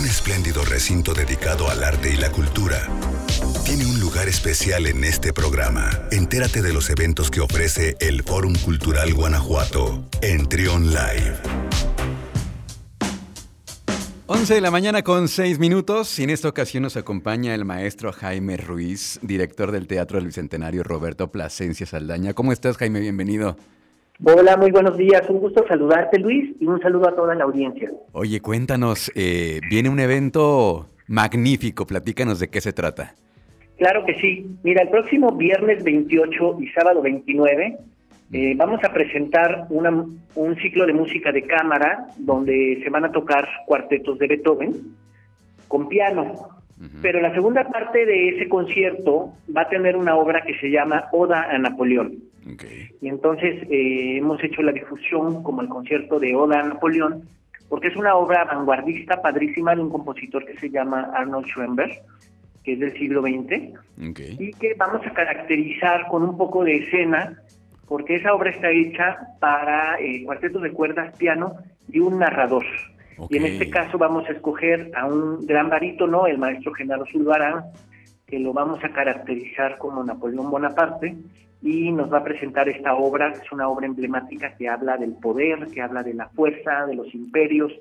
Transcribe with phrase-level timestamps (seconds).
[0.00, 2.88] un espléndido recinto dedicado al arte y la cultura,
[3.66, 5.90] tiene un lugar especial en este programa.
[6.10, 11.36] Entérate de los eventos que ofrece el Fórum Cultural Guanajuato en Trion Live.
[14.26, 18.10] 11 de la mañana con 6 minutos y en esta ocasión nos acompaña el maestro
[18.10, 22.32] Jaime Ruiz, director del Teatro del Bicentenario Roberto Plasencia Saldaña.
[22.32, 23.00] ¿Cómo estás Jaime?
[23.00, 23.58] Bienvenido.
[24.22, 25.22] Hola, muy buenos días.
[25.30, 27.90] Un gusto saludarte, Luis, y un saludo a toda la audiencia.
[28.12, 31.86] Oye, cuéntanos, eh, viene un evento magnífico.
[31.86, 33.14] Platícanos de qué se trata.
[33.78, 34.46] Claro que sí.
[34.62, 37.78] Mira, el próximo viernes 28 y sábado 29
[38.32, 39.90] eh, vamos a presentar una,
[40.34, 44.74] un ciclo de música de cámara donde se van a tocar cuartetos de Beethoven
[45.66, 46.59] con piano.
[47.02, 51.08] Pero la segunda parte de ese concierto va a tener una obra que se llama
[51.12, 52.14] Oda a Napoleón.
[53.00, 57.28] Y entonces eh, hemos hecho la difusión como el concierto de Oda a Napoleón,
[57.68, 61.92] porque es una obra vanguardista padrísima de un compositor que se llama Arnold Schoenberg,
[62.64, 63.78] que es del siglo XX,
[64.38, 67.40] y que vamos a caracterizar con un poco de escena,
[67.86, 71.56] porque esa obra está hecha para eh, cuartetos de cuerdas, piano
[71.88, 72.64] y un narrador.
[73.28, 77.64] Y en este caso vamos a escoger a un gran barítono, el maestro Genaro Zulbarán,
[78.26, 81.16] que lo vamos a caracterizar como Napoleón Bonaparte,
[81.62, 85.12] y nos va a presentar esta obra, que es una obra emblemática que habla del
[85.12, 87.72] poder, que habla de la fuerza, de los imperios,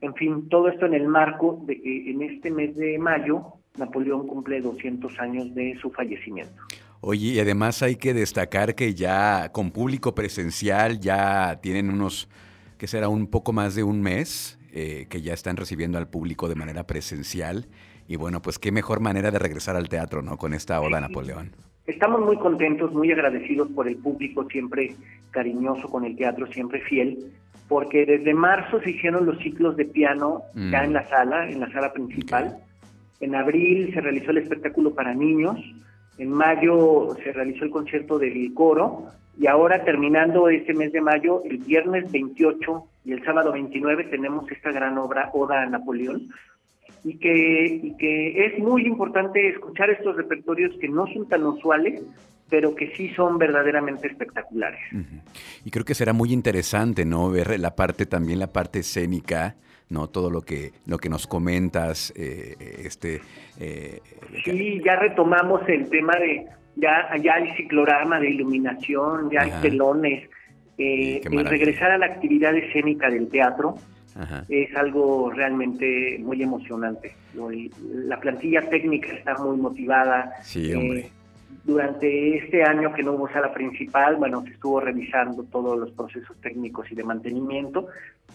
[0.00, 4.26] en fin, todo esto en el marco de que en este mes de mayo Napoleón
[4.26, 6.62] cumple 200 años de su fallecimiento.
[7.00, 12.28] Oye, y además hay que destacar que ya con público presencial ya tienen unos,
[12.76, 16.48] que será un poco más de un mes, eh, que ya están recibiendo al público
[16.48, 17.66] de manera presencial.
[18.06, 20.36] Y bueno, pues qué mejor manera de regresar al teatro, ¿no?
[20.36, 21.52] Con esta Oda Napoleón.
[21.86, 24.94] Estamos muy contentos, muy agradecidos por el público siempre
[25.30, 27.32] cariñoso con el teatro, siempre fiel,
[27.66, 30.94] porque desde marzo se hicieron los ciclos de piano ya en mm.
[30.94, 32.58] la sala, en la sala principal.
[33.20, 35.58] En abril se realizó el espectáculo para niños.
[36.18, 39.06] En mayo se realizó el concierto del coro.
[39.38, 44.52] Y ahora, terminando este mes de mayo, el viernes 28 y el sábado 29, tenemos
[44.52, 46.28] esta gran obra, Oda a Napoleón,
[47.04, 52.02] y que, que es muy importante escuchar estos repertorios que no son tan usuales,
[52.50, 54.80] pero que sí son verdaderamente espectaculares.
[55.64, 57.30] Y creo que será muy interesante, ¿no?
[57.30, 59.56] Ver la parte, también la parte escénica,
[59.88, 60.08] ¿no?
[60.08, 63.22] Todo lo que, lo que nos comentas, eh, este...
[63.58, 64.02] Eh,
[64.44, 66.44] sí, ya retomamos el tema de,
[66.76, 70.28] ya, ya hay ciclorama de iluminación, ya hay telones,
[70.78, 73.76] eh, regresar a la actividad escénica del teatro,
[74.48, 77.14] es algo realmente muy emocionante.
[77.92, 80.32] La plantilla técnica está muy motivada.
[80.42, 81.00] Sí, hombre.
[81.00, 81.10] Eh,
[81.64, 86.36] durante este año que no hubo sala principal, bueno, se estuvo revisando todos los procesos
[86.40, 87.86] técnicos y de mantenimiento.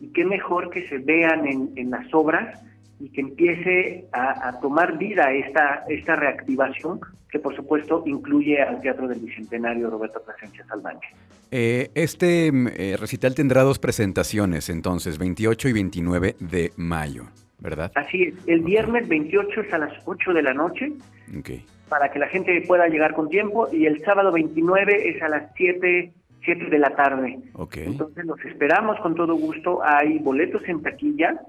[0.00, 2.58] Y qué mejor que se vean en, en las obras
[2.98, 9.06] y que empiece a, tomar vida esta, esta reactivación, que por supuesto incluye al Teatro
[9.06, 11.08] del Bicentenario Roberto Plasencia Saldaña.
[11.50, 17.24] Eh, este mm, eh, recital tendrá dos presentaciones, entonces, 28 y 29 de mayo,
[17.58, 17.92] ¿verdad?
[17.94, 20.92] Así es, el viernes 28 es a las 8 de la noche,
[21.88, 25.52] para que la gente pueda llegar con tiempo, y el sábado 29 es a las
[25.56, 26.12] 7
[26.46, 27.40] 7 de la tarde.
[27.74, 29.80] Entonces los esperamos con todo gusto.
[29.82, 31.40] Hay boletos en taquilla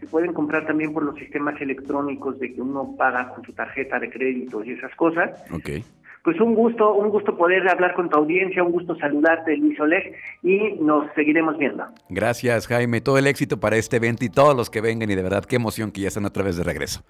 [0.00, 3.98] se pueden comprar también por los sistemas electrónicos de que uno paga con su tarjeta
[3.98, 5.30] de crédito y esas cosas.
[5.52, 5.84] Okay.
[6.24, 10.14] Pues un gusto, un gusto poder hablar con tu audiencia, un gusto saludarte, Luis Oleg,
[10.42, 11.86] y nos seguiremos viendo.
[12.10, 13.00] Gracias, Jaime.
[13.00, 15.56] Todo el éxito para este evento y todos los que vengan, y de verdad, qué
[15.56, 17.02] emoción que ya están otra vez de regreso.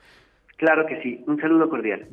[0.57, 1.25] Claro que sí.
[1.27, 2.07] Un saludo cordial.